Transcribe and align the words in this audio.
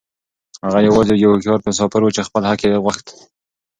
هغه 0.65 0.79
يوازې 0.87 1.13
يو 1.23 1.31
هوښيار 1.33 1.59
مسافر 1.67 2.01
و 2.03 2.13
چې 2.15 2.21
خپل 2.27 2.41
حق 2.49 2.59
يې 2.65 2.81
غوښت. 2.83 3.05